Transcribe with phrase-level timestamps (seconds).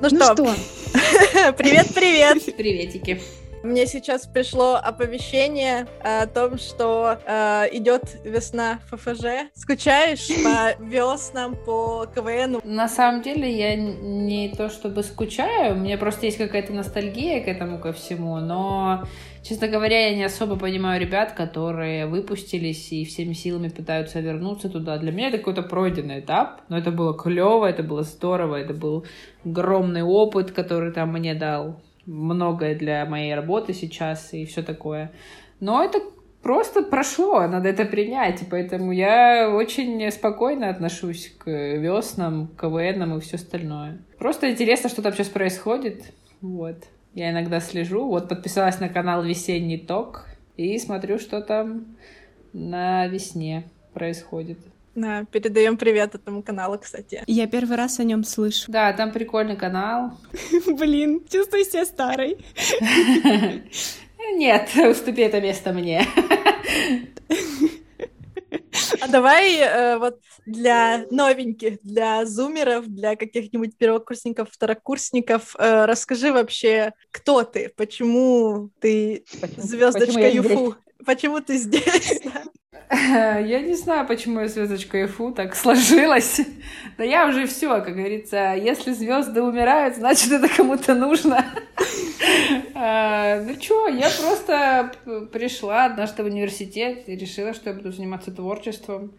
[0.00, 0.34] Ну, ну что?
[0.34, 0.44] что?
[1.54, 2.56] Привет-привет!
[2.56, 3.20] Приветики.
[3.64, 9.50] Мне сейчас пришло оповещение о том, что э, идет весна ФФЖ.
[9.54, 12.60] Скучаешь по веснам, по КВНу?
[12.62, 17.48] На самом деле я не то чтобы скучаю, у меня просто есть какая-то ностальгия к
[17.48, 19.04] этому ко всему, но,
[19.42, 24.98] честно говоря, я не особо понимаю ребят, которые выпустились и всеми силами пытаются вернуться туда.
[24.98, 29.04] Для меня это какой-то пройденный этап, но это было клево, это было здорово, это был
[29.44, 35.12] огромный опыт, который там мне дал многое для моей работы сейчас и все такое.
[35.60, 36.00] Но это
[36.42, 43.18] просто прошло, надо это принять, и поэтому я очень спокойно отношусь к веснам, к КВНам
[43.18, 43.98] и все остальное.
[44.18, 46.76] Просто интересно, что там сейчас происходит, вот.
[47.14, 51.96] Я иногда слежу, вот подписалась на канал «Весенний ток» и смотрю, что там
[52.52, 54.58] на весне происходит.
[54.98, 57.22] Да, передаем привет этому каналу, кстати.
[57.28, 58.64] Я первый раз о нем слышу.
[58.66, 60.18] Да, там прикольный канал.
[60.66, 62.36] Блин, чувствую себя старой.
[64.34, 66.04] Нет, уступи это место мне.
[69.00, 76.92] А давай э, вот для новеньких, для зумеров, для каких-нибудь первокурсников, второкурсников, э, расскажи вообще,
[77.12, 79.24] кто ты, почему ты
[79.58, 80.74] звездочка Юфу,
[81.06, 82.20] почему ты здесь?
[82.90, 86.40] Я не знаю, почему я звездочка Фу так сложилась.
[86.96, 91.44] Да я уже все, как говорится, если звезды умирают, значит это кому-то нужно.
[92.74, 94.92] А, ну что, я просто
[95.32, 99.12] пришла однажды в университет и решила, что я буду заниматься творчеством.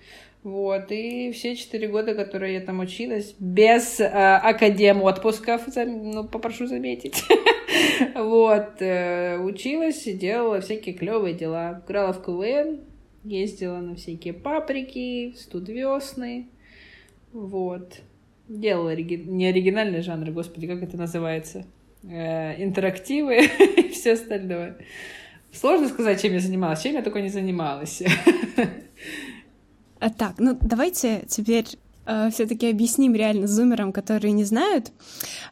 [0.44, 6.66] Вот, и все четыре года, которые я там училась, без э, академ отпусков, ну, попрошу
[6.66, 7.26] заметить,
[8.16, 11.84] вот, э, училась и делала всякие клевые дела.
[11.86, 12.80] Играла в КВН,
[13.24, 16.48] Ездила на всякие паприки, студвесны.
[17.34, 18.00] Вот.
[18.48, 19.16] Делала ориги...
[19.16, 21.66] не оригинальные жанры, господи, как это называется?
[22.04, 23.46] Э, интерактивы
[23.78, 24.78] и все остальное.
[25.52, 28.02] Сложно сказать, чем я занималась, чем я только не занималась.
[30.00, 31.66] А так, ну давайте теперь
[32.06, 34.94] э, все-таки объясним реально зумерам, которые не знают.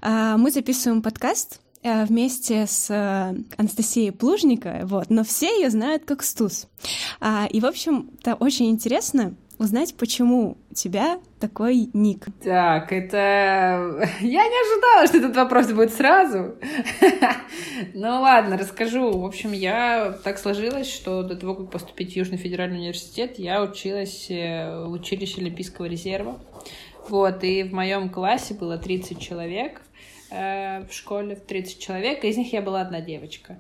[0.02, 1.59] Э, мы записываем подкаст
[2.08, 6.68] вместе с э, Анастасией Плужниковой, вот, но все ее знают как Стус.
[7.20, 12.25] А, и, в общем, это очень интересно узнать, почему у тебя такой ник.
[12.44, 14.08] Так, это...
[14.22, 16.56] Я не ожидала, что этот вопрос будет сразу.
[17.94, 19.19] Ну ладно, расскажу.
[19.19, 23.62] В общем, я так сложилось, что до того, как поступить в Южный федеральный университет, я
[23.62, 26.40] училась э, в училище Олимпийского резерва.
[27.08, 29.81] Вот, и в моем классе было 30 человек.
[30.30, 33.58] Э, в школе, в 30 человек, из них я была одна девочка.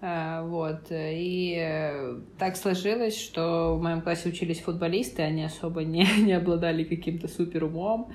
[0.00, 0.86] Э, вот.
[0.90, 6.84] И э, так сложилось, что в моем классе учились футболисты, они особо не, не обладали
[6.84, 8.12] каким-то супер умом.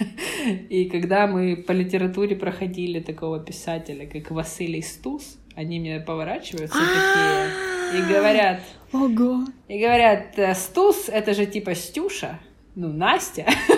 [0.68, 8.00] И когда мы по литературе проходили такого писателя, как Василий Стус, они мне поворачиваются такие
[8.00, 8.60] и говорят...
[8.92, 9.44] Ого!
[9.68, 12.38] И говорят, Стус— это же типа Стюша,
[12.74, 13.46] ну, Настя.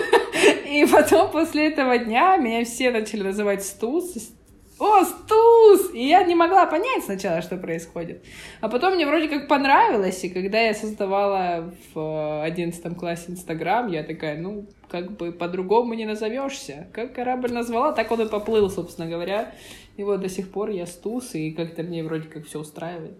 [0.69, 4.31] И потом после этого дня меня все начали называть Стус.
[4.77, 5.93] О, Стус!
[5.93, 8.23] И я не могла понять сначала, что происходит.
[8.61, 14.03] А потом мне вроде как понравилось, и когда я создавала в одиннадцатом классе Инстаграм, я
[14.03, 16.87] такая, ну, как бы по-другому не назовешься.
[16.93, 19.51] Как корабль назвала, так он и поплыл, собственно говоря.
[19.97, 23.17] И вот до сих пор я Стус, и как-то мне вроде как все устраивает.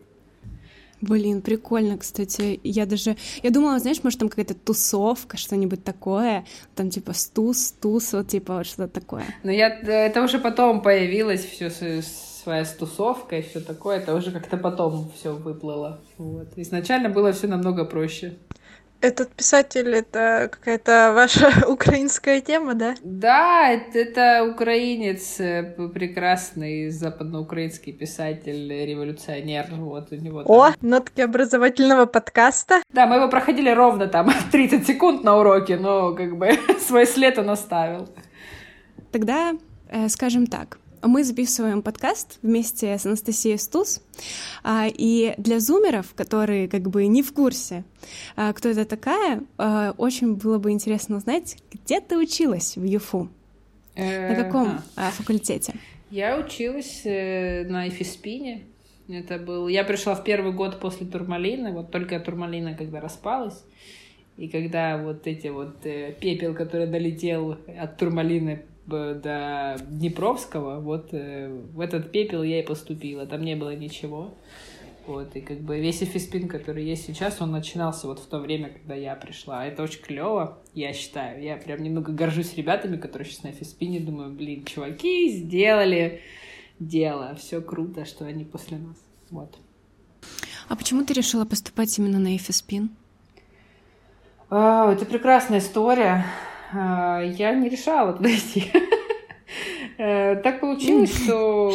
[1.02, 2.60] Блин, прикольно, кстати.
[2.64, 3.16] Я даже...
[3.42, 6.46] Я думала, знаешь, может, там какая-то тусовка, что-нибудь такое.
[6.76, 9.24] Там типа стус, тус, вот типа вот что-то такое.
[9.44, 9.70] Но я...
[9.70, 11.70] Это уже потом появилось все
[12.44, 13.98] своя тусовка и все такое.
[13.98, 16.02] Это уже как-то потом все выплыло.
[16.18, 16.50] Вот.
[16.58, 18.38] Изначально было все намного проще.
[19.02, 22.96] Этот писатель— это какая-то ваша украинская тема, да?
[23.02, 29.68] Да, это, это украинец, э, прекрасный западноукраинский писатель, революционер.
[29.72, 30.52] Вот у него там...
[30.54, 32.82] О, нотки образовательного подкаста.
[32.91, 37.38] Да, мы его проходили ровно там 30 секунд на уроке, но как бы свой след
[37.38, 38.09] он оставил.
[39.12, 39.53] Тогда
[39.90, 44.01] э, скажем так, мы записываем подкаст вместе с Анастасией Стус,
[44.63, 47.84] а, и для зумеров, которые как бы не в курсе,
[48.35, 53.29] а, кто это такая, а, очень было бы интересно узнать, где ты училась в ЮФУ?
[53.96, 55.73] На каком факультете?
[56.09, 58.63] Я училась э, на Эфиспине.
[59.09, 59.67] Это был...
[59.67, 63.61] Я пришла в первый год после Турмалины, вот только Турмалина когда распалась.
[64.37, 71.50] И когда вот эти вот э, пепел, который долетел от Турмалины до Днепровского, вот э,
[71.74, 73.26] в этот пепел я и поступила.
[73.26, 74.34] Там не было ничего.
[75.08, 78.70] Вот, и как бы весь эфиспин, который есть сейчас, он начинался вот в то время,
[78.70, 79.66] когда я пришла.
[79.66, 81.41] Это очень клево, я считаю.
[81.41, 84.00] Я прям немного горжусь ребятами, которые сейчас на эфиспине.
[84.00, 86.22] Думаю, блин, чуваки сделали
[86.80, 87.34] дело.
[87.35, 88.97] Все круто, что они после нас.
[89.32, 89.58] Вот.
[90.68, 92.92] А почему ты решила поступать именно на эфиспин?
[94.52, 96.26] Это прекрасная история.
[96.72, 98.64] А, я не решала туда идти.
[99.98, 101.74] Э, так получилось, что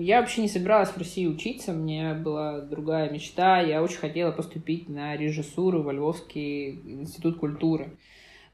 [0.00, 4.88] я вообще не собиралась в России учиться, мне была другая мечта, я очень хотела поступить
[4.88, 7.96] на режиссуру во Львовский институт культуры.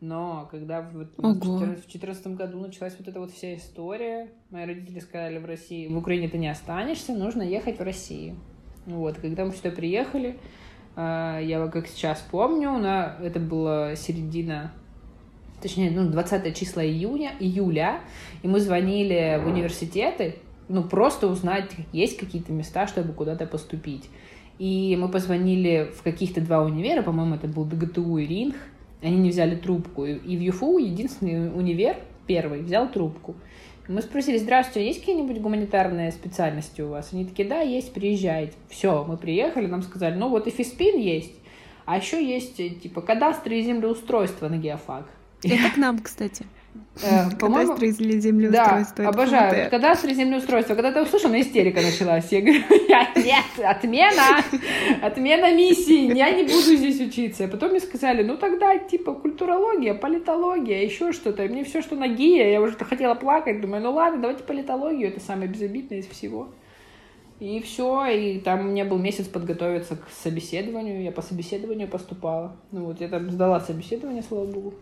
[0.01, 5.47] Но когда в 2014 году началась вот эта вот вся история, мои родители сказали в
[5.47, 8.37] России, в Украине ты не останешься, нужно ехать в Россию.
[8.85, 10.37] Вот, когда мы сюда приехали,
[10.97, 14.73] э, я как сейчас помню, на, это была середина
[15.61, 18.01] точнее, ну, 20 числа июня, июля,
[18.43, 20.37] и мы звонили в университеты,
[20.69, 24.09] ну, просто узнать, есть какие-то места, чтобы куда-то поступить.
[24.59, 28.57] И мы позвонили в каких-то два универа, по-моему, это был ДГТУ и РИНХ,
[29.03, 30.07] они не взяли трубку.
[30.07, 33.37] И в ЮФУ единственный универ, первый, взял трубку.
[33.89, 37.13] Мы спросили, здравствуйте, есть какие-нибудь гуманитарные специальности у вас?
[37.13, 38.55] Они такие, да, есть, приезжайте.
[38.69, 41.35] Все, мы приехали, нам сказали, ну вот и физпин есть,
[41.85, 45.09] а еще есть, типа, кадастры и землеустройства на геофак.
[45.43, 46.47] Это к нам, кстати.
[47.03, 49.05] Э, по-моему, кадастр или землеустройство.
[49.05, 49.71] Да, обожаю.
[49.71, 50.75] Кадастр и землеустройство.
[50.75, 52.31] Когда ты услышал, на истерика началась.
[52.33, 52.63] Я говорю,
[53.17, 54.43] нет, отмена,
[55.03, 57.45] отмена миссии, я не буду здесь учиться.
[57.45, 61.45] А потом мне сказали, ну тогда типа культурология, политология, еще что-то.
[61.45, 63.61] И мне все, что на ГИА, я уже хотела плакать.
[63.61, 66.49] Думаю, ну ладно, давайте политологию, это самое безобидное из всего.
[67.39, 72.57] И все, и там у меня был месяц подготовиться к собеседованию, я по собеседованию поступала.
[72.73, 74.75] Ну вот я там сдала собеседование, слава богу.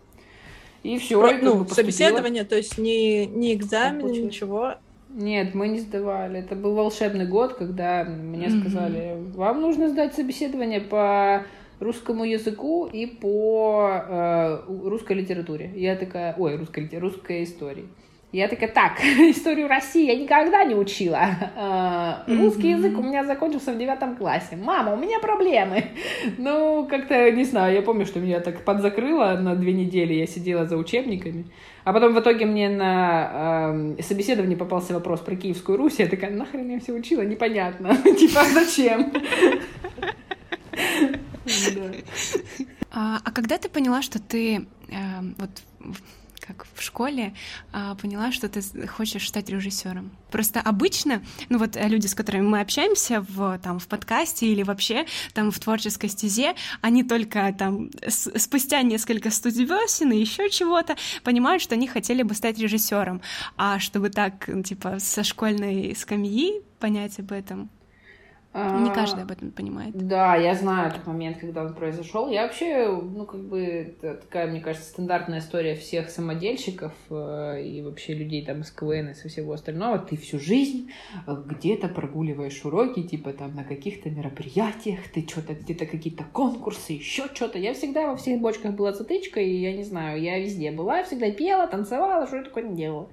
[0.85, 1.19] И все.
[1.19, 4.75] Про, ну, собеседование, то есть не, не экзамен, ничего.
[5.09, 6.39] Нет, мы не сдавали.
[6.39, 8.59] Это был волшебный год, когда мне mm-hmm.
[8.59, 11.43] сказали, вам нужно сдать собеседование по
[11.79, 15.71] русскому языку и по э, русской литературе.
[15.75, 17.85] Я такая, ой, русской, русской истории.
[18.31, 21.29] Я такая, так, историю России я никогда не учила.
[21.55, 24.57] А, русский язык у меня закончился в девятом классе.
[24.57, 25.85] Мама, у меня проблемы.
[26.37, 30.65] Ну, как-то, не знаю, я помню, что меня так подзакрыло на две недели, я сидела
[30.65, 31.45] за учебниками.
[31.85, 35.99] А потом в итоге мне на э, собеседовании попался вопрос про Киевскую Русь.
[35.99, 37.95] Я такая, нахрен я все учила, непонятно.
[38.19, 39.13] Типа, а зачем?
[42.91, 45.49] А, а когда ты поняла, что ты эм, вот
[46.47, 47.33] как в школе,
[47.71, 50.11] а, поняла, что ты хочешь стать режиссером.
[50.31, 54.63] Просто обычно, ну вот э, люди, с которыми мы общаемся в, там, в подкасте или
[54.63, 61.61] вообще там в творческой стезе, они только там спустя несколько студиовесен и еще чего-то понимают,
[61.61, 63.21] что они хотели бы стать режиссером.
[63.57, 67.69] А чтобы так, типа, со школьной скамьи понять об этом,
[68.55, 69.93] не каждый об этом понимает.
[69.95, 72.29] Да, я знаю этот момент, когда он произошел.
[72.29, 77.81] Я вообще, ну, как бы, это такая, мне кажется, стандартная история всех самодельщиков э, и
[77.81, 79.99] вообще людей там из КВН и со всего остального.
[79.99, 80.89] Ты всю жизнь
[81.27, 87.25] э, где-то прогуливаешь уроки, типа там на каких-то мероприятиях, ты что-то где-то какие-то конкурсы, еще
[87.33, 87.59] что-то.
[87.59, 91.29] Я всегда во всех бочках была затычкой, и я не знаю, я везде была, всегда
[91.31, 93.09] пела, танцевала, что я такое не делала.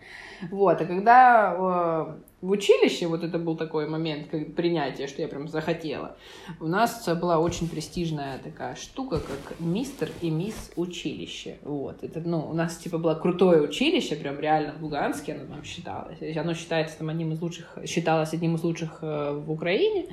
[0.51, 5.29] Вот, а когда э, в училище, вот это был такой момент как принятия, что я
[5.29, 6.17] прям захотела,
[6.61, 11.59] у нас была очень престижная такая штука, как мистер и мисс училище.
[11.63, 12.03] Вот.
[12.03, 16.19] Это, ну, у нас, типа, было крутое училище, прям реально в Луганске оно там считалось.
[16.37, 20.07] Оно считается там одним из лучших, считалось одним из лучших э, в Украине.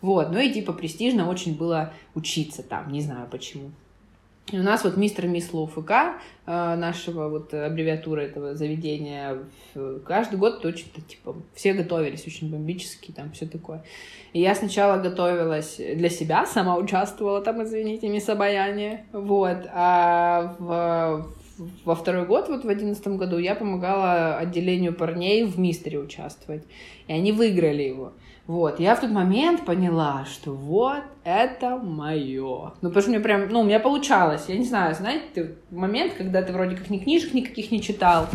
[0.00, 0.30] Вот.
[0.30, 3.72] Ну и, типа, престижно очень было учиться там, не знаю почему.
[4.52, 9.38] И у нас вот мистер Мисс ЛУФК, э, нашего вот аббревиатуры этого заведения,
[10.04, 13.82] каждый год точно, типа, все готовились очень бомбически, там все такое.
[14.32, 21.26] И я сначала готовилась для себя, сама участвовала там, извините, мисс Обаяние, вот, а в,
[21.84, 26.64] во второй год, вот в одиннадцатом году, я помогала отделению парней в мистере участвовать,
[27.06, 28.12] и они выиграли его.
[28.46, 32.74] Вот, я в тот момент поняла, что вот это мое.
[32.80, 34.44] Ну, потому что мне прям, ну, у меня получалось.
[34.46, 38.28] Я не знаю, знаете, момент, когда ты вроде как ни книжек никаких не читал,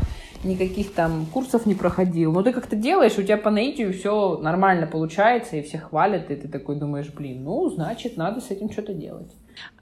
[0.44, 4.88] никаких там курсов не проходил, но ты как-то делаешь, у тебя по наитию все нормально
[4.88, 8.94] получается, и все хвалят, и ты такой думаешь, блин, ну, значит, надо с этим что-то
[8.94, 9.32] делать.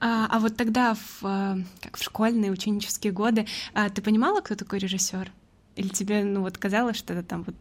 [0.00, 4.54] А, а вот тогда, в, э, как в школьные, ученические годы, а, ты понимала, кто
[4.54, 5.30] такой режиссер?
[5.76, 7.56] Или тебе, ну вот, казалось, что это там вот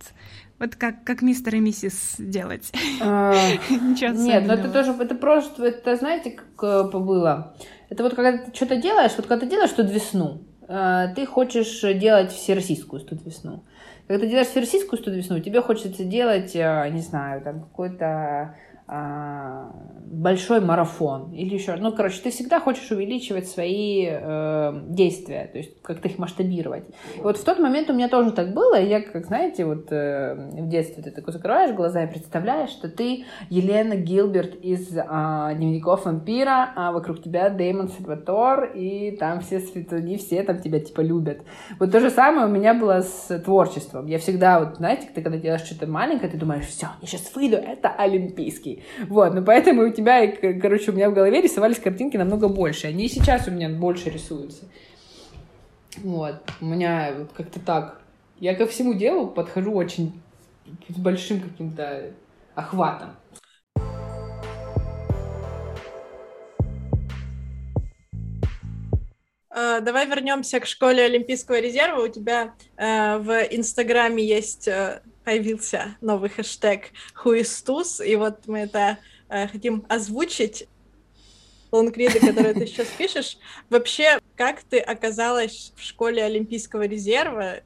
[0.59, 2.71] вот как, как мистер и миссис делать?
[2.99, 3.33] А,
[3.69, 7.55] нет, но это тоже, это просто, это знаете, как э, было?
[7.89, 10.41] Это вот когда ты что-то делаешь, вот когда ты делаешь что-то весну,
[11.15, 13.63] ты хочешь делать всероссийскую студ весну.
[14.07, 18.55] Когда ты делаешь всероссийскую студ весну, тебе хочется делать, э, не знаю, там какой-то
[18.89, 25.81] большой марафон или еще, ну, короче, ты всегда хочешь увеличивать свои э, действия, то есть
[25.83, 26.85] как-то их масштабировать.
[27.15, 30.33] И вот в тот момент у меня тоже так было, я, как знаете, вот э,
[30.35, 35.03] в детстве ты такой закрываешь глаза и представляешь, что ты Елена Гилберт из э,
[35.55, 41.01] дневников вампира, а вокруг тебя Дэймон Сальватор, и там все светлани, все там тебя типа
[41.01, 41.41] любят.
[41.79, 44.07] Вот то же самое у меня было с творчеством.
[44.07, 47.57] Я всегда, вот знаете, ты когда делаешь что-то маленькое, ты думаешь, все, я сейчас выйду,
[47.57, 48.78] это олимпийский.
[49.07, 50.27] Вот, ну поэтому у тебя,
[50.61, 52.87] короче, у меня в голове рисовались картинки намного больше.
[52.87, 54.65] Они и сейчас у меня больше рисуются.
[55.97, 58.01] Вот, у меня вот как-то так.
[58.39, 60.21] Я ко всему делу подхожу очень
[60.87, 62.11] с большим каким-то
[62.55, 63.09] охватом.
[69.51, 72.03] Uh, давай вернемся к школе Олимпийского резерва.
[72.03, 78.97] У тебя uh, в Инстаграме есть uh, появился новый хэштег «Хуистус», и вот мы это
[79.29, 80.67] э, хотим озвучить
[81.71, 83.37] лонгриды, которые ты сейчас пишешь.
[83.69, 87.57] Вообще, как ты оказалась в школе Олимпийского резерва?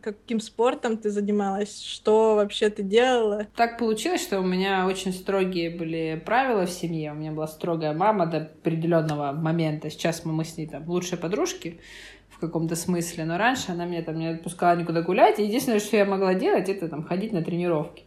[0.00, 1.82] Каким спортом ты занималась?
[1.82, 3.48] Что вообще ты делала?
[3.54, 7.12] Так получилось, что у меня очень строгие были правила в семье.
[7.12, 9.90] У меня была строгая мама до определенного момента.
[9.90, 11.80] Сейчас мы с ней там лучшие подружки
[12.36, 15.96] в каком-то смысле, но раньше она меня там не отпускала никуда гулять, и единственное, что
[15.96, 18.04] я могла делать, это там ходить на тренировки.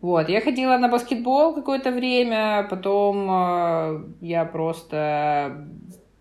[0.00, 5.68] Вот, я ходила на баскетбол какое-то время, потом э, я просто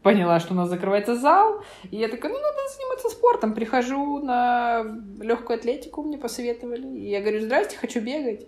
[0.01, 3.53] поняла, что у нас закрывается зал, и я такая, ну, надо заниматься спортом.
[3.53, 4.83] Прихожу на
[5.21, 8.47] легкую атлетику, мне посоветовали, и я говорю, здрасте, хочу бегать.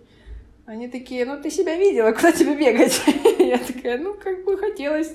[0.64, 3.02] Они такие, ну ты себя видела, куда тебе бегать?
[3.52, 5.14] Я такая, ну как бы хотелось.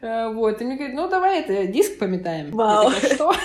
[0.00, 2.50] Э, вот, и мне говорят, ну давай это, диск пометаем.
[2.52, 2.88] Вау.
[2.88, 3.32] Я такая, что?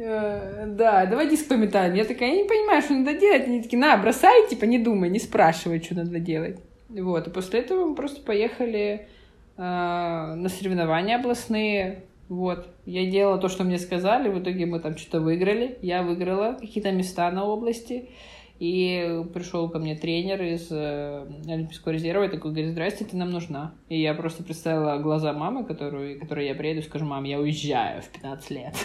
[0.00, 1.94] Э, да, давай диск пометаем.
[1.94, 3.48] Я такая, я не понимаю, что надо делать.
[3.48, 6.60] Они такие, на, бросай, типа, не думай, не спрашивай, что надо делать.
[6.88, 9.08] Вот, и после этого мы просто поехали
[9.56, 12.04] э, на соревнования областные.
[12.28, 15.78] Вот, я делала то, что мне сказали, в итоге мы там что-то выиграли.
[15.82, 18.08] Я выиграла какие-то места на области.
[18.58, 23.30] И пришел ко мне тренер из э, Олимпийского резерва и такой говорит, здрасте, ты нам
[23.30, 23.72] нужна.
[23.88, 28.02] И я просто представила глаза мамы, которую, которой я приеду и скажу, мам, я уезжаю
[28.02, 28.74] в 15 лет.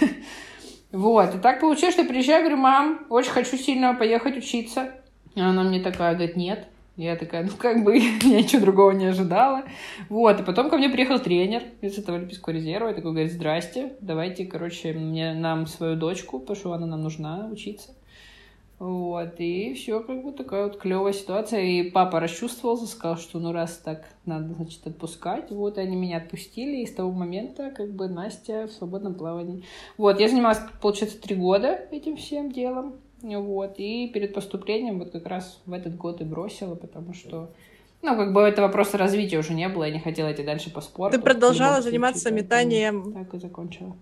[0.91, 4.91] Вот, и так получилось, что я приезжаю, говорю, мам, очень хочу сильно поехать учиться.
[5.33, 6.67] И она мне такая, говорит, нет.
[6.95, 9.63] Я такая, ну как бы, я ничего другого не ожидала.
[10.09, 13.93] Вот, и потом ко мне приехал тренер из этого Олимпийского резерва и такой говорит, здрасте,
[14.01, 17.95] давайте, короче, мне, нам свою дочку, потому что она нам нужна учиться.
[18.79, 21.61] Вот, и все, как бы такая вот клевая ситуация.
[21.61, 25.51] И папа расчувствовался, сказал, что ну раз так надо, значит, отпускать.
[25.51, 29.63] Вот, и они меня отпустили, и с того момента, как бы, Настя в свободном плавании.
[29.97, 32.95] Вот, я занималась, получается, три года этим всем делом.
[33.21, 37.51] Вот, и перед поступлением вот как раз в этот год и бросила, потому что
[38.01, 40.81] ну, как бы этого просто развития уже не было, я не хотела идти дальше по
[40.81, 41.17] спорту.
[41.17, 43.13] Ты продолжала заниматься случае, метанием.
[43.13, 43.95] Так и закончила.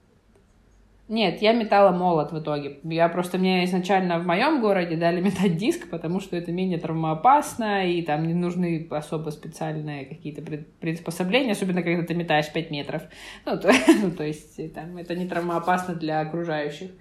[1.12, 2.80] Нет, я метала молот в итоге.
[2.84, 7.86] Я просто, мне изначально в моем городе дали метать диск, потому что это менее травмоопасно,
[7.86, 10.41] и там не нужны особо специальные какие-то
[10.80, 13.01] приспособления, особенно когда ты метаешь 5 метров.
[13.46, 16.91] Ну, то, ну, то есть там это не травмоопасно для окружающих.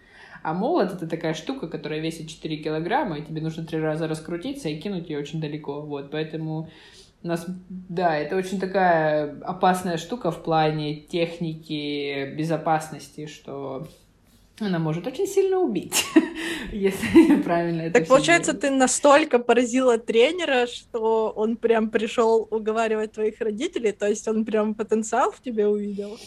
[0.43, 4.69] А молот— это такая штука, которая весит 4 килограмма, и тебе нужно три раза раскрутиться
[4.69, 5.83] и кинуть ее очень далеко.
[5.83, 6.69] Вот, поэтому
[7.23, 13.87] у нас, да, это очень такая опасная штука в плане техники безопасности, что
[14.59, 16.05] она может очень сильно убить,
[16.73, 18.61] если правильно это Так получается, делать.
[18.62, 24.75] ты настолько поразила тренера, что он прям пришел уговаривать твоих родителей, то есть он прям
[24.75, 26.19] потенциал в тебе увидел?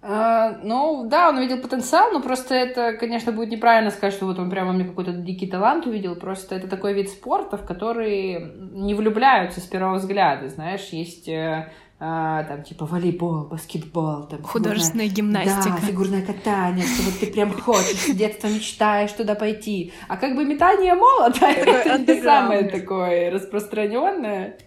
[0.00, 4.38] А, ну, да, он увидел потенциал, но просто это, конечно, будет неправильно сказать, что вот
[4.38, 6.14] он прямо мне какой-то дикий талант увидел.
[6.14, 10.48] Просто это такой вид спорта, в который не влюбляются с первого взгляда.
[10.48, 16.86] Знаешь, есть э, а, там типа волейбол, баскетбол, там художественная фигурная, гимнастика, да, фигурное катание,
[16.86, 21.46] что вот ты прям хочешь, с детства мечтаешь туда пойти, а как бы метание молота
[21.46, 24.58] это не самое такое распространенное.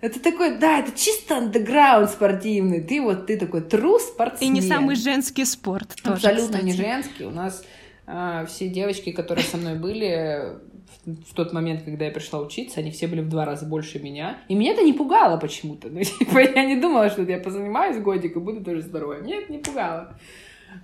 [0.00, 2.80] Это такой, да, это чисто андеграунд спортивный.
[2.80, 4.50] Ты вот, ты такой трус спортсмен.
[4.50, 6.64] И не самый женский спорт тоже, Абсолютно кстати.
[6.64, 7.24] не женский.
[7.24, 7.64] У нас
[8.06, 10.58] а, все девочки, которые со мной были
[11.04, 13.98] в, в тот момент, когда я пришла учиться, они все были в два раза больше
[13.98, 14.38] меня.
[14.48, 15.88] И меня это не пугало почему-то.
[15.88, 19.22] Ну, типа, я не думала, что я позанимаюсь годик и буду тоже здоровой.
[19.22, 20.18] Меня это не пугало.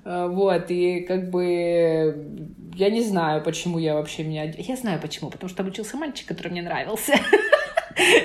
[0.05, 4.45] А, вот, и как бы я не знаю, почему я вообще меня...
[4.45, 7.15] Я знаю почему, потому что обучился мальчик, который мне нравился.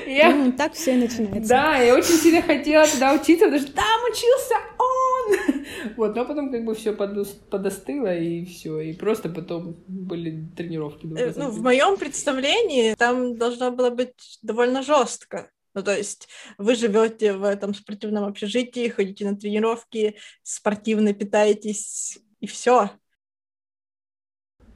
[0.08, 0.34] Я...
[0.36, 1.50] Ну, так все и начинается.
[1.50, 5.66] Да, я очень сильно хотела туда учиться, потому что там учился он.
[5.98, 8.80] Вот, но потом как бы все подостыло, и все.
[8.80, 11.08] И просто потом были тренировки.
[11.18, 15.50] Э, ну, в моем представлении там должно было быть довольно жестко.
[15.74, 22.48] Ну, то есть вы живете в этом спортивном общежитии, ходите на тренировки, спортивно питаетесь, и
[22.48, 22.92] все.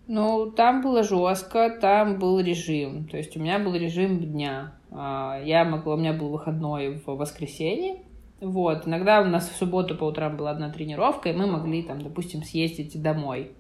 [0.08, 3.08] Ну, там было жестко, там был режим.
[3.08, 4.79] То есть у меня был режим дня.
[4.92, 7.98] А, я могла, у меня был выходной в воскресенье.
[8.42, 8.88] Вот.
[8.88, 12.44] Иногда у нас в субботу по утрам была одна тренировка, и мы могли там, допустим,
[12.44, 13.52] съездить домой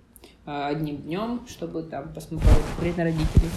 [0.46, 3.50] а, одним днем, чтобы там посмотреть на родителей.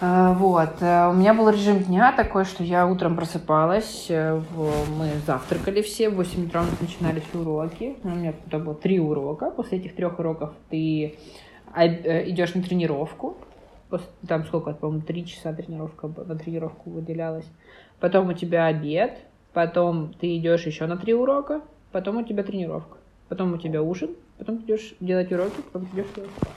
[0.00, 0.80] А, вот.
[0.80, 4.40] Э, у меня был режим дня такой, что я утром просыпалась, э,
[4.98, 7.96] мы завтракали все, в 8 утра у нас начинались уроки.
[8.02, 9.50] У меня это было три урока.
[9.50, 11.16] После этих трех уроков ты
[11.76, 13.36] Э, идешь на тренировку,
[14.26, 17.46] там сколько, по-моему, три часа тренировка на тренировку выделялась.
[18.00, 19.18] Потом у тебя обед,
[19.52, 22.98] потом ты идешь еще на три урока, потом у тебя тренировка,
[23.28, 26.06] потом у тебя ужин, потом ты идешь делать уроки, потом ты идешь,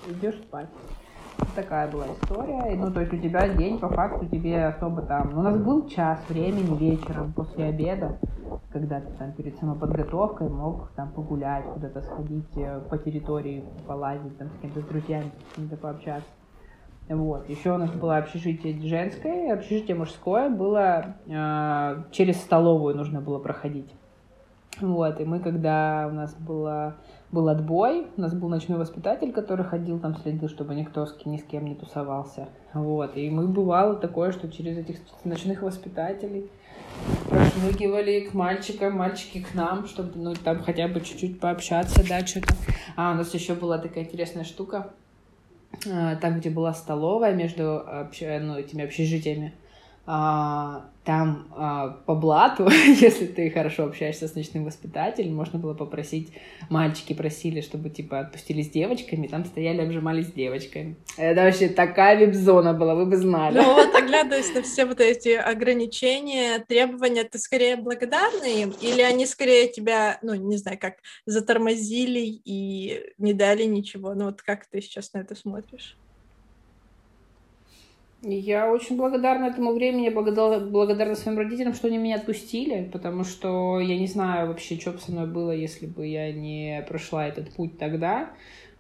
[0.10, 0.68] идешь спать.
[1.56, 2.76] Такая была история.
[2.76, 5.32] Ну, то есть у тебя день, по факту, тебе особо там...
[5.34, 8.18] Ну, у нас был час времени вечером после обеда,
[8.72, 14.50] когда ты там перед самоподготовкой мог там погулять, куда-то сходить э, по территории, полазить, там
[14.50, 16.30] с кем-то, с друзьями, с кем-то пообщаться.
[17.10, 17.50] Вот.
[17.50, 23.90] Еще у нас было общежитие женское, общежитие мужское было э, через столовую нужно было проходить.
[24.82, 26.98] Вот, и мы, когда у нас было,
[27.32, 31.38] был отбой, у нас был ночной воспитатель, который ходил там, следил, чтобы никто с, ни
[31.38, 32.50] с кем не тусовался.
[32.74, 36.52] Вот, и мы бывало такое, что через этих ночных воспитателей
[37.30, 42.54] прошмыгивали к мальчикам, мальчики к нам, чтобы, ну, там хотя бы чуть-чуть пообщаться, да, что-то.
[42.96, 44.92] А, у нас еще была такая интересная штука,
[45.84, 47.86] там, где была столовая между
[48.42, 49.67] ну, этими общежитиями, а,
[50.08, 56.32] там а, по блату, если ты хорошо общаешься с ночным воспитателем, можно было попросить,
[56.70, 60.96] мальчики просили, чтобы, типа, отпустили с девочками, там стояли, обжимались с девочками.
[61.18, 63.58] Это вообще такая вип-зона была, вы бы знали.
[63.58, 69.26] Ну вот, оглядываясь на все вот эти ограничения, требования, ты скорее благодарна им, или они
[69.26, 74.14] скорее тебя, ну, не знаю, как затормозили и не дали ничего?
[74.14, 75.98] Ну вот как ты сейчас на это смотришь?
[78.24, 83.98] Я очень благодарна этому времени, благодарна своим родителям, что они меня отпустили, потому что я
[83.98, 87.78] не знаю вообще, что бы со мной было, если бы я не прошла этот путь
[87.78, 88.32] тогда.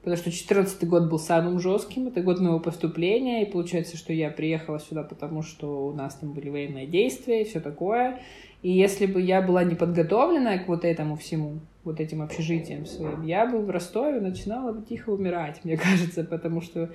[0.02, 4.30] Потому что 14 год был самым жестким, это год моего поступления, и получается, что я
[4.30, 8.22] приехала сюда, потому что у нас там были военные действия и все такое.
[8.64, 13.24] И если бы я была не подготовлена к вот этому всему, вот этим общежитием своим,
[13.24, 16.90] я бы в Ростове начинала бы тихо умирать, мне кажется, потому что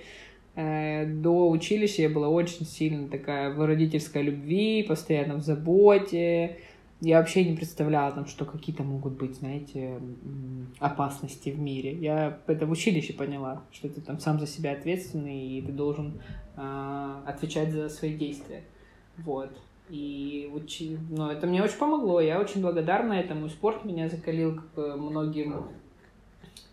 [0.55, 6.59] до училища я была очень сильно такая в родительской любви, постоянно в заботе.
[7.01, 9.99] Я вообще не представляла, там, что какие-то могут быть, знаете,
[10.79, 11.95] опасности в мире.
[11.95, 16.21] Я это в училище поняла, что ты там сам за себя ответственный, и ты должен
[16.57, 18.63] э, отвечать за свои действия.
[19.19, 19.51] Вот.
[19.91, 20.97] И учи...
[21.11, 22.21] ну, это мне очень помогло.
[22.21, 23.49] Я очень благодарна этому.
[23.49, 25.67] Спорт меня закалил к многим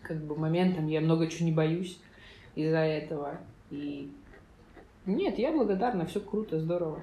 [0.02, 0.86] как бы, моментам.
[0.86, 1.98] Я много чего не боюсь
[2.54, 3.40] из-за этого.
[3.70, 4.12] И
[5.06, 7.02] нет, я благодарна, все круто, здорово.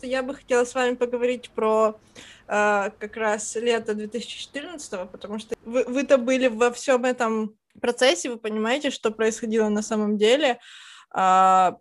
[0.00, 1.98] Я бы хотела с вами поговорить про
[2.46, 8.38] э, как раз лето 2014, потому что вы, вы-то были во всем этом процессе, вы
[8.38, 10.58] понимаете, что происходило на самом деле.
[11.14, 11.72] Э,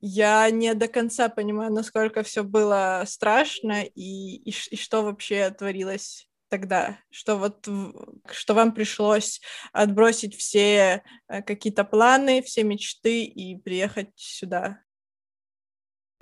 [0.00, 6.27] я не до конца понимаю, насколько все было страшно и, и, и что вообще творилось
[6.48, 7.68] тогда, что вот
[8.30, 9.40] что вам пришлось
[9.72, 14.80] отбросить все э, какие-то планы, все мечты и приехать сюда?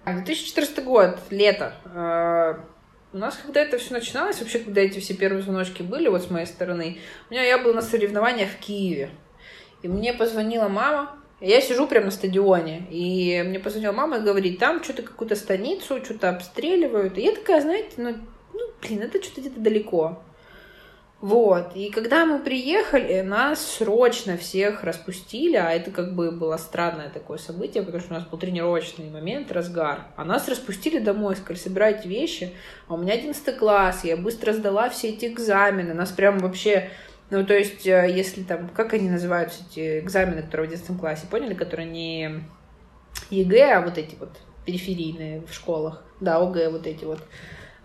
[0.04, 1.74] 2014 год, лето.
[1.86, 2.64] А,
[3.12, 6.30] у нас, когда это все начиналось, вообще, когда эти все первые звоночки были, вот с
[6.30, 9.10] моей стороны, у меня я была на соревнованиях в Киеве.
[9.82, 14.58] И мне позвонила мама, я сижу прямо на стадионе, и мне позвонила мама и говорит,
[14.58, 17.18] там что-то какую-то станицу, что-то обстреливают.
[17.18, 18.16] И я такая, знаете, ну,
[18.56, 20.22] ну, блин, это что-то где-то далеко.
[21.20, 27.08] Вот, и когда мы приехали, нас срочно всех распустили, а это как бы было странное
[27.08, 30.08] такое событие, потому что у нас был тренировочный момент, разгар.
[30.16, 32.52] А нас распустили домой, сказали, собирайте вещи,
[32.86, 36.90] а у меня 11 класс, я быстро сдала все эти экзамены, нас прям вообще...
[37.28, 41.26] Ну, то есть, э, если там, как они называются, эти экзамены, которые в 11 классе,
[41.28, 42.44] поняли, которые не
[43.30, 47.20] ЕГЭ, а вот эти вот периферийные в школах, да, ОГЭ вот эти вот.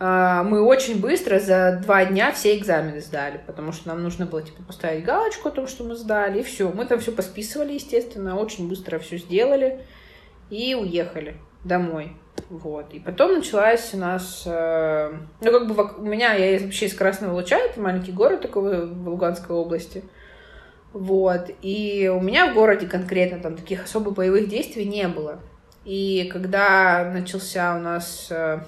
[0.03, 4.41] А, мы очень быстро за два дня все экзамены сдали, потому что нам нужно было
[4.41, 6.71] типа поставить галочку о том, что мы сдали, и все.
[6.71, 9.85] Мы там все посписывали, естественно, очень быстро все сделали
[10.49, 12.13] и уехали домой.
[12.49, 12.91] Вот.
[12.95, 14.41] И потом началась у нас...
[14.47, 18.87] Э, ну, как бы у меня, я вообще из Красного Луча, это маленький город такой
[18.87, 20.03] в Луганской области.
[20.93, 21.51] Вот.
[21.61, 25.41] И у меня в городе конкретно там таких особо боевых действий не было.
[25.85, 28.61] И когда начался у нас э,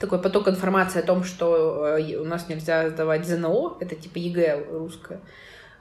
[0.00, 4.66] такой поток информации о том, что э, у нас нельзя сдавать ЗНО, это типа ЕГЭ
[4.70, 5.20] русское,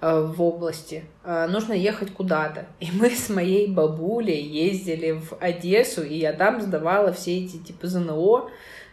[0.06, 2.66] Э, в области, э, нужно ехать куда-то.
[2.82, 7.88] И мы с моей бабулей ездили в Одессу, и я там сдавала все эти типа
[7.88, 8.50] ЗНО,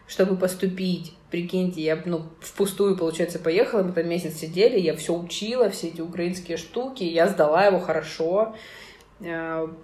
[0.07, 1.15] чтобы поступить.
[1.29, 6.01] Прикиньте, я ну, впустую, получается, поехала, мы там месяц сидели, я все учила, все эти
[6.01, 8.55] украинские штуки, я сдала его хорошо,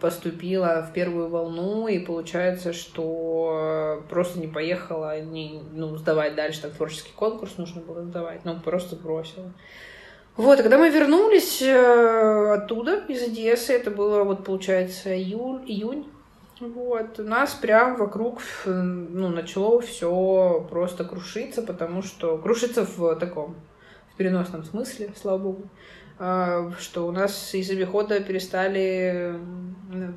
[0.01, 6.71] поступила в первую волну, и получается, что просто не поехала не, ну, сдавать дальше, там
[6.71, 9.53] творческий конкурс нужно было сдавать, ну, просто бросила.
[10.37, 16.07] Вот, когда мы вернулись э, оттуда, из Одессы, это было, вот, получается, июль, июнь,
[16.61, 23.57] вот, у нас прям вокруг, ну, начало все просто крушиться, потому что крушиться в таком,
[24.13, 25.69] в переносном смысле, слава богу.
[26.19, 29.35] А, что у нас из обихода перестали,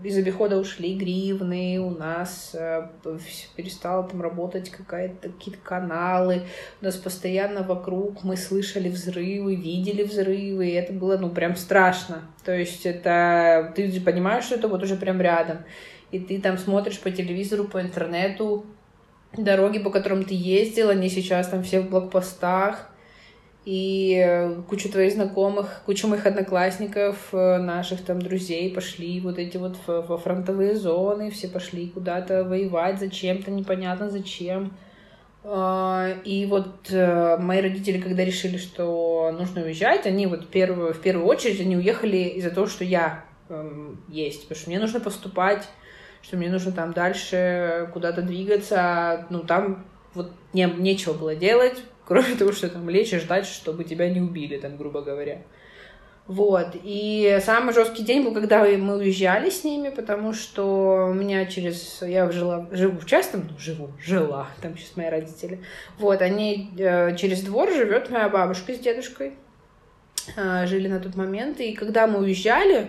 [0.02, 2.90] из обихода ушли гривны, у нас а,
[3.58, 6.44] перестала там работать какая-то какие-то каналы,
[6.82, 12.22] у нас постоянно вокруг мы слышали взрывы, видели взрывы, и это было, ну, прям страшно.
[12.46, 15.58] То есть это, ты понимаешь, что это вот уже прям рядом,
[16.12, 18.66] и ты там смотришь по телевизору, по интернету,
[19.36, 22.90] дороги, по которым ты ездил, они сейчас там все в блокпостах,
[23.65, 29.58] и э, куча твоих знакомых, куча моих одноклассников, э, наших там друзей пошли вот эти
[29.58, 34.72] вот во фронтовые зоны, все пошли куда-то воевать зачем-то, непонятно зачем.
[35.43, 41.00] А, и вот э, мои родители, когда решили, что нужно уезжать, они вот первую, в
[41.00, 45.67] первую очередь они уехали из-за того, что я эм, есть, потому что мне нужно поступать,
[46.22, 52.36] что мне нужно там дальше куда-то двигаться, ну там вот не, нечего было делать, кроме
[52.36, 55.43] того, что там лечь и ждать, чтобы тебя не убили, там, грубо говоря.
[56.26, 56.76] Вот.
[56.84, 62.02] И самый жесткий день был, когда мы уезжали с ними, потому что у меня через...
[62.02, 65.60] Я жила, живу в частном, ну, живу, жила, там сейчас мои родители.
[66.00, 69.34] Вот, они э, через двор живет моя бабушка с дедушкой.
[70.36, 71.60] Э, жили на тот момент.
[71.60, 72.88] И когда мы уезжали,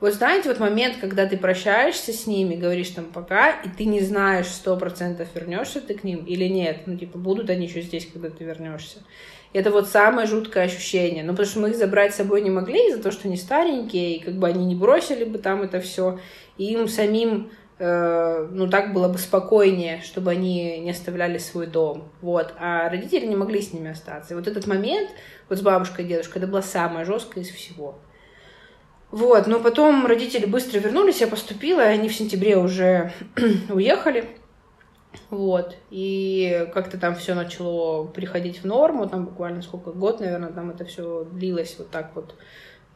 [0.00, 4.00] вот знаете, вот момент, когда ты прощаешься с ними, говоришь там пока, и ты не
[4.00, 6.82] знаешь сто процентов вернешься ты к ним или нет.
[6.86, 9.00] Ну, типа, будут они еще здесь, когда ты вернешься.
[9.52, 11.22] Это вот самое жуткое ощущение.
[11.22, 14.16] Ну, потому что мы их забрать с собой не могли из-за того, что они старенькие,
[14.16, 16.18] и как бы они не бросили бы там это все.
[16.56, 22.10] И им самим, э, ну, так было бы спокойнее, чтобы они не оставляли свой дом.
[22.22, 22.54] Вот.
[22.58, 24.32] А родители не могли с ними остаться.
[24.32, 25.10] И вот этот момент,
[25.50, 27.98] вот с бабушкой и дедушкой, это было самое жесткое из всего.
[29.10, 33.12] Вот, но потом родители быстро вернулись, я поступила, и они в сентябре уже
[33.68, 34.30] уехали.
[35.30, 40.70] Вот, и как-то там все начало приходить в норму, там буквально сколько, год, наверное, там
[40.70, 42.34] это все длилось вот так вот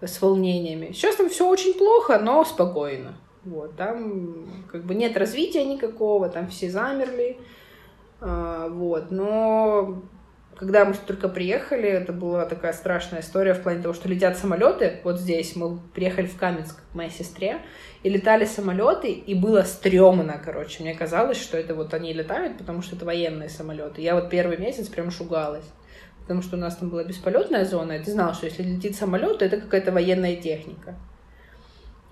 [0.01, 0.93] с волнениями.
[0.93, 3.15] Сейчас там все очень плохо, но спокойно.
[3.45, 7.39] Вот, там как бы нет развития никакого, там все замерли.
[8.21, 10.03] А, вот, но
[10.57, 15.01] когда мы только приехали, это была такая страшная история в плане того, что летят самолеты.
[15.03, 17.59] Вот здесь мы приехали в Каменск к моей сестре,
[18.03, 20.83] и летали самолеты, и было стрёмно, короче.
[20.83, 24.03] Мне казалось, что это вот они летают, потому что это военные самолеты.
[24.03, 25.65] Я вот первый месяц прям шугалась.
[26.21, 29.39] Потому что у нас там была бесполетная зона, и ты знал, что если летит самолет,
[29.39, 30.95] то это какая-то военная техника.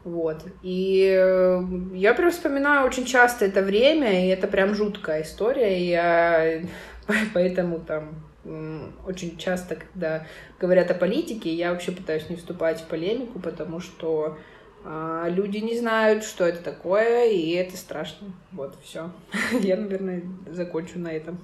[0.05, 0.45] Вот.
[0.63, 1.63] И э,
[1.95, 5.81] я прям вспоминаю очень часто это время, и это прям жуткая история.
[5.81, 6.63] И я
[7.35, 10.27] поэтому там очень часто, когда
[10.59, 14.39] говорят о политике, я вообще пытаюсь не вступать в полемику, потому что
[14.85, 18.33] а, люди не знают, что это такое, и это страшно.
[18.51, 19.13] Вот, все.
[19.61, 21.39] Я, наверное, закончу на этом.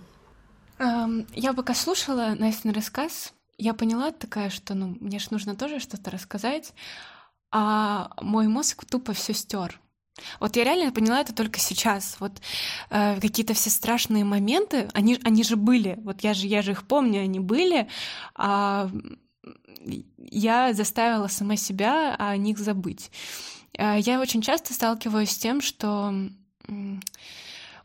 [1.34, 6.12] Я пока слушала Настин рассказ, я поняла такая, что ну, мне же нужно тоже что-то
[6.12, 6.72] рассказать,
[7.50, 9.80] а мой мозг тупо все стер.
[10.40, 12.16] Вот я реально поняла это только сейчас.
[12.20, 12.32] Вот
[12.90, 15.98] э, какие-то все страшные моменты, они, они же были.
[16.02, 17.88] Вот я же, я же их помню, они были.
[18.34, 18.90] А
[20.18, 23.10] я заставила сама себя о них забыть.
[23.76, 26.12] Э, я очень часто сталкиваюсь с тем, что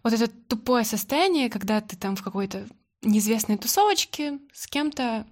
[0.03, 2.67] вот это тупое состояние, когда ты там в какой-то
[3.01, 5.25] неизвестной тусовочке с кем-то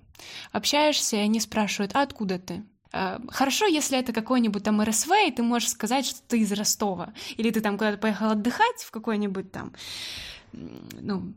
[0.51, 2.63] общаешься, и они спрашивают, а откуда ты?
[2.93, 7.13] Э, хорошо, если это какой-нибудь там РСВ, и ты можешь сказать, что ты из Ростова,
[7.37, 9.71] или ты там куда-то поехал отдыхать в какой-нибудь там,
[10.53, 11.33] ну,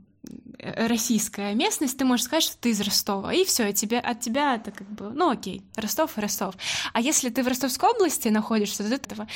[0.58, 4.70] российская местность, ты можешь сказать, что ты из Ростова, и все, тебе, от тебя это
[4.70, 6.54] как бы, ну окей, Ростов и Ростов.
[6.92, 9.26] А если ты в Ростовской области находишься, то этого.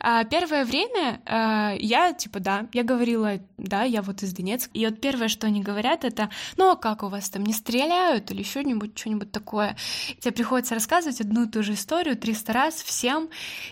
[0.00, 4.86] А первое время а, я, типа, да, я говорила, да, я вот из Донецка, и
[4.86, 8.40] вот первое, что они говорят, это, ну а как у вас там, не стреляют или
[8.40, 9.76] еще что-нибудь, что-нибудь такое.
[10.20, 13.28] Тебе приходится рассказывать одну и ту же историю 300 раз всем,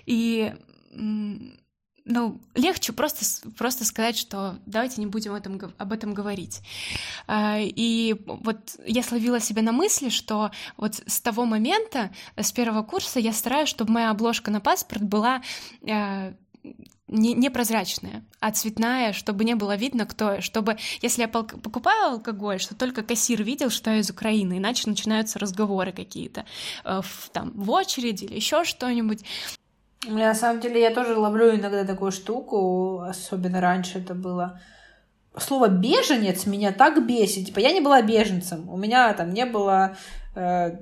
[0.06, 0.52] и
[2.04, 3.24] ну, легче просто,
[3.56, 6.60] просто сказать, что давайте не будем этом, об этом говорить.
[7.26, 12.82] А, и вот я словила себя на мысли, что вот с того момента, с первого
[12.82, 15.42] курса, я стараюсь, чтобы моя обложка на паспорт была
[15.88, 16.34] а,
[17.10, 22.74] не, непрозрачная, а цветная, чтобы не было видно, кто, чтобы, если я покупаю алкоголь, что
[22.74, 26.44] только кассир видел, что я из Украины, иначе начинаются разговоры какие-то
[26.84, 29.24] э, в, там в очереди или еще что-нибудь.
[30.06, 34.60] На самом деле я тоже ловлю иногда такую штуку, особенно раньше это было.
[35.36, 37.46] Слово беженец меня так бесит.
[37.46, 38.68] Типа я не была беженцем.
[38.68, 39.96] У меня там не было
[40.34, 40.76] э,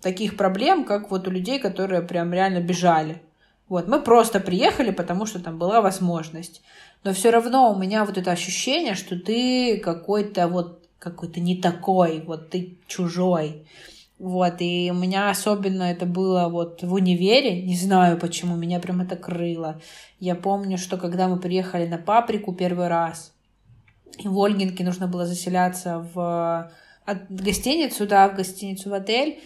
[0.00, 3.22] таких проблем, как вот у людей, которые прям реально бежали.
[3.68, 6.62] Вот, мы просто приехали, потому что там была возможность.
[7.04, 12.20] Но все равно у меня вот это ощущение, что ты какой-то вот какой-то не такой,
[12.20, 13.66] вот ты чужой.
[14.22, 19.00] Вот, и у меня особенно это было вот в универе, не знаю почему, меня прям
[19.00, 19.80] это крыло.
[20.20, 23.32] Я помню, что когда мы приехали на Паприку первый раз,
[24.18, 26.70] и в Ольгинке нужно было заселяться в
[27.30, 29.40] гостиницу, да, в гостиницу, в отель,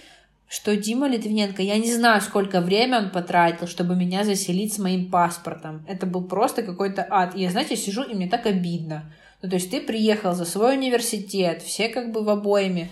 [0.46, 5.10] что Дима Литвиненко, я не знаю, сколько времени он потратил, чтобы меня заселить с моим
[5.10, 5.86] паспортом.
[5.88, 7.34] Это был просто какой-то ад.
[7.34, 9.10] И я, знаете, сижу, и мне так обидно.
[9.40, 12.90] Ну, то есть ты приехал за свой университет, все как бы в обоими,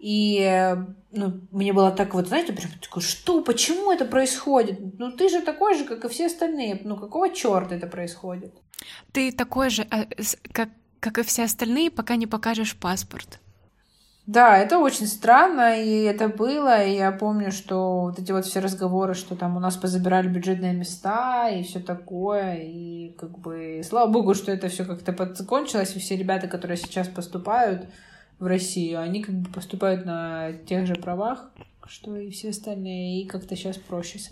[0.00, 0.74] и
[1.12, 4.98] ну, мне было так вот, знаете, прям такое, что, почему это происходит?
[4.98, 6.80] Ну, ты же такой же, как и все остальные.
[6.84, 8.54] Ну, какого черта это происходит?
[9.12, 10.06] Ты такой же, а,
[10.52, 10.68] как,
[11.00, 13.40] как и все остальные, пока не покажешь паспорт.
[14.26, 18.60] Да, это очень странно, и это было, и я помню, что вот эти вот все
[18.60, 24.08] разговоры, что там у нас позабирали бюджетные места и все такое, и как бы, слава
[24.08, 27.88] богу, что это все как-то подзакончилось, и все ребята, которые сейчас поступают,
[28.40, 31.50] в Россию, они как бы поступают на тех же правах,
[31.86, 34.30] что и все остальные, и как-то сейчас проще с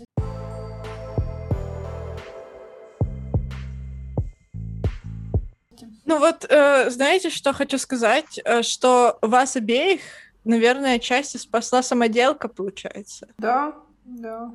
[6.05, 8.39] Ну вот, э, знаете, что хочу сказать?
[8.43, 10.01] Э, что вас обеих,
[10.43, 13.27] наверное, части спасла самоделка, получается.
[13.37, 14.51] Да, да.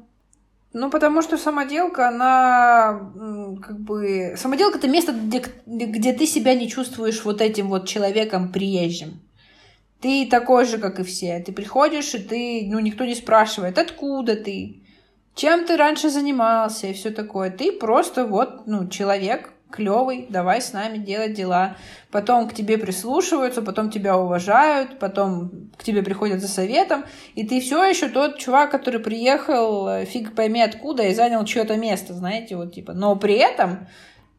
[0.72, 3.12] Ну, потому что самоделка, она
[3.62, 4.34] как бы...
[4.36, 9.20] Самоделка— это место, где, где ты себя не чувствуешь вот этим вот человеком приезжим.
[10.04, 11.40] Ты такой же, как и все.
[11.40, 14.82] Ты приходишь, и ты, ну, никто не спрашивает, откуда ты,
[15.34, 17.50] чем ты раньше занимался и все такое.
[17.50, 21.78] Ты просто вот, ну, человек клевый, давай с нами делать дела.
[22.10, 27.62] Потом к тебе прислушиваются, потом тебя уважают, потом к тебе приходят за советом, и ты
[27.62, 32.56] все еще тот чувак, который приехал, э, фиг пойми откуда, и занял чье-то место, знаете,
[32.56, 32.92] вот типа.
[32.92, 33.88] Но при этом,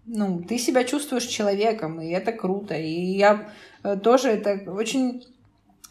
[0.06, 2.76] ну, ты себя чувствуешь человеком, и это круто.
[2.76, 3.50] И я
[3.84, 5.24] э, тоже это очень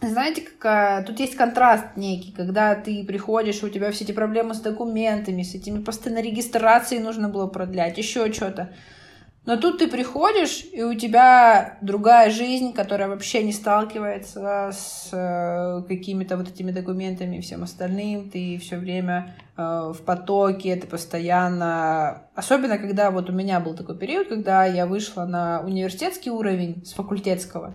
[0.09, 1.03] знаете, какая...
[1.03, 5.55] тут есть контраст некий, когда ты приходишь, у тебя все эти проблемы с документами, с
[5.55, 8.71] этими постоянно регистрацией нужно было продлять, еще что-то.
[9.47, 15.83] Но тут ты приходишь, и у тебя другая жизнь, которая вообще не сталкивается с э,
[15.87, 18.31] какими-то вот этими документами и всем остальным.
[18.31, 22.23] Ты все время э, в потоке, ты постоянно...
[22.35, 26.95] Особенно, когда вот у меня был такой период, когда я вышла на университетский уровень с
[26.95, 27.75] факультетского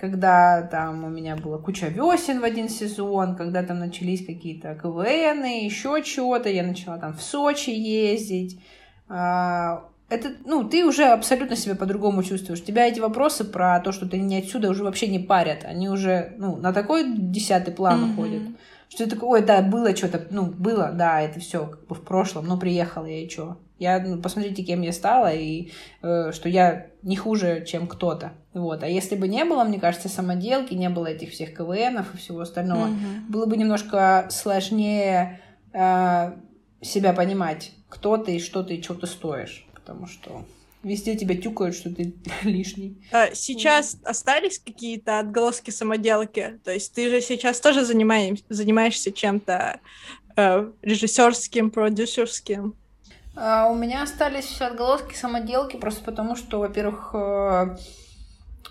[0.00, 5.44] когда там у меня была куча весен в один сезон, когда там начались какие-то КВН,
[5.44, 8.58] еще чего-то, я начала там в Сочи ездить.
[9.10, 12.64] А, это, ну, ты уже абсолютно себя по-другому чувствуешь.
[12.64, 15.64] Тебя эти вопросы про то, что ты не отсюда, уже вообще не парят.
[15.64, 18.12] Они уже, ну, на такой десятый план mm-hmm.
[18.12, 18.42] уходят.
[18.88, 22.02] Что ты такой, ой, да, было что-то, ну, было, да, это все как бы в
[22.02, 23.58] прошлом, но приехала я и что?
[23.80, 25.70] Я, ну, посмотрите, кем я стала, и
[26.02, 28.34] э, что я не хуже, чем кто-то.
[28.52, 28.82] Вот.
[28.82, 32.40] А если бы не было, мне кажется, самоделки, не было этих всех КВНов и всего
[32.40, 33.30] остального, mm-hmm.
[33.30, 35.40] было бы немножко сложнее
[35.72, 36.32] э,
[36.82, 39.66] себя понимать, кто ты, и что ты, и что ты стоишь.
[39.72, 40.44] Потому что
[40.82, 42.98] везде тебя тюкают, что ты лишний.
[43.12, 44.04] А сейчас mm.
[44.04, 46.60] остались какие-то отголоски самоделки?
[46.64, 49.80] То есть ты же сейчас тоже занимаешь, занимаешься чем-то
[50.36, 52.74] э, режиссерским, продюсерским?
[53.36, 57.76] А, у меня остались отголоски самоделки просто потому, что, во-первых, э,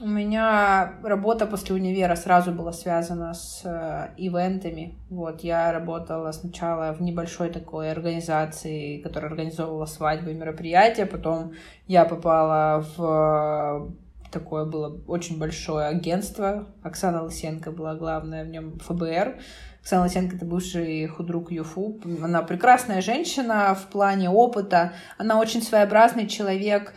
[0.02, 4.98] у меня работа после универа сразу была связана с э, ивентами.
[5.10, 11.54] Вот, я работала сначала в небольшой такой организации, которая организовывала свадьбы и мероприятия, потом
[11.88, 13.91] я попала в
[14.32, 16.68] такое было очень большое агентство.
[16.84, 19.39] Оксана Лысенко была главная в нем ФБР.
[19.82, 22.00] Оксана Лысенко— это бывший худрук ЮФУ.
[22.22, 24.94] Она прекрасная женщина в плане опыта.
[25.18, 26.94] Она очень своеобразный человек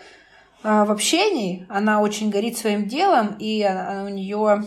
[0.63, 1.67] а, в общении.
[1.69, 3.67] Она очень горит своим делом, и
[4.05, 4.65] у нее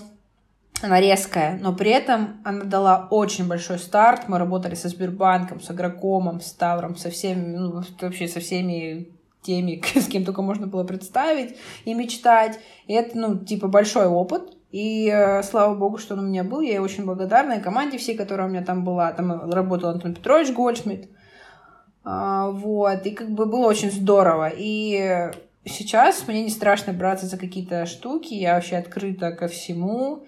[0.82, 4.28] она резкая, но при этом она дала очень большой старт.
[4.28, 9.10] Мы работали со Сбербанком, с Агрокомом, с Тавром, со всеми, ну, вообще со всеми
[9.46, 11.56] теми, с кем только можно было представить
[11.86, 12.60] и мечтать.
[12.88, 14.54] И это, ну, типа, большой опыт.
[14.72, 16.62] И э, слава богу, что он у меня был.
[16.62, 17.54] Я ей очень благодарна.
[17.54, 19.12] И команде всей, которая у меня там была.
[19.14, 21.08] Там работал Антон Петрович Гольдшмидт.
[22.04, 23.06] А, вот.
[23.06, 24.52] И как бы было очень здорово.
[24.54, 25.32] И
[25.64, 28.34] сейчас мне не страшно браться за какие-то штуки.
[28.34, 30.26] Я вообще открыта ко всему.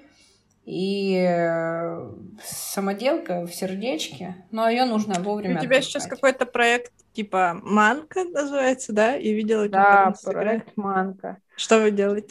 [0.68, 2.12] И э,
[2.44, 5.60] самоделка в сердечке, но ее нужно вовремя.
[5.60, 9.18] У тебя сейчас какой-то проект типа Манка называется, да?
[9.18, 11.38] И видела Да, проект Манка.
[11.56, 12.30] Что вы делаете?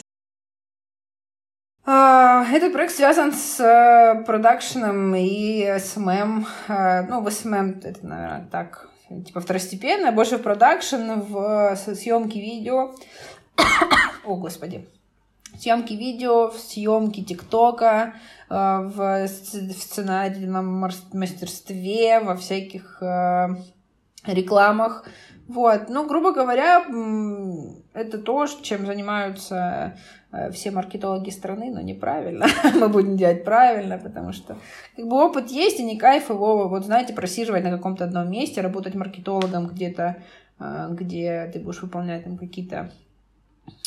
[1.85, 6.47] А, этот проект связан с э, продакшеном и SMM.
[6.69, 8.89] Э, ну, в SMM это, наверное, так,
[9.25, 12.95] типа второстепенно, больше в продакшн, в съемки видео.
[14.25, 14.87] О, господи
[15.59, 18.13] съемки видео, в съемки ТикТока,
[18.49, 23.47] э, в, в сценарийном мастерстве, во всяких э,
[24.25, 25.05] рекламах.
[25.47, 25.89] Вот.
[25.89, 26.85] Ну, грубо говоря,
[27.93, 29.97] это то, чем занимаются
[30.31, 32.47] э, все маркетологи страны, но неправильно.
[32.75, 34.57] Мы будем делать правильно, потому что
[34.95, 38.61] как бы опыт есть, и не кайф его, вот знаете, просиживать на каком-то одном месте,
[38.61, 40.17] работать маркетологом где-то,
[40.89, 42.91] где ты будешь выполнять там какие-то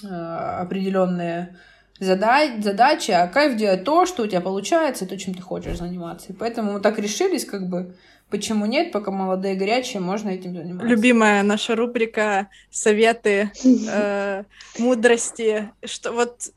[0.02, 1.56] Э, определенные
[1.98, 6.32] задачи, а кайф делать то, что у тебя получается, то, чем ты хочешь заниматься.
[6.32, 7.94] И поэтому мы так решились, как бы,
[8.30, 10.86] почему нет, пока молодые горячие, можно этим заниматься.
[10.86, 14.44] Любимая наша рубрика «Советы, э,
[14.78, 15.70] мудрости».
[15.84, 16.52] Что вот,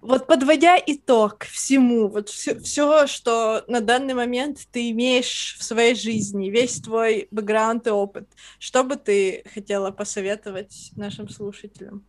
[0.00, 5.94] вот подводя итог всему, вот все, все, что на данный момент ты имеешь в своей
[5.94, 8.28] жизни, весь твой бэкграунд и опыт,
[8.58, 12.04] что бы ты хотела посоветовать нашим слушателям?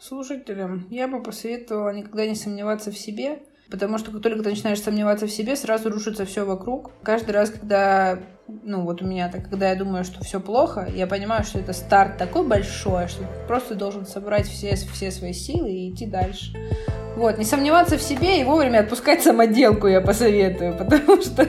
[0.00, 4.80] слушателям я бы посоветовала никогда не сомневаться в себе, потому что как только ты начинаешь
[4.82, 6.90] сомневаться в себе, сразу рушится все вокруг.
[7.02, 11.06] Каждый раз, когда, ну вот у меня так, когда я думаю, что все плохо, я
[11.06, 15.70] понимаю, что это старт такой большой, что ты просто должен собрать все, все свои силы
[15.70, 16.52] и идти дальше.
[17.16, 21.46] Вот, не сомневаться в себе и вовремя отпускать самоделку я посоветую, потому что,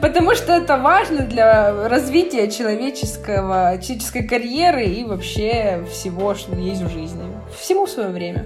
[0.00, 6.90] потому что это важно для развития человеческого, человеческой карьеры и вообще всего, что есть в
[6.90, 7.22] жизни.
[7.58, 8.44] Всему свое время.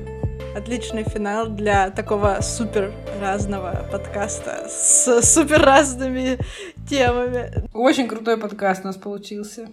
[0.54, 6.38] Отличный финал для такого супер разного подкаста с супер разными
[6.86, 7.70] темами.
[7.72, 9.68] Очень крутой подкаст у нас получился.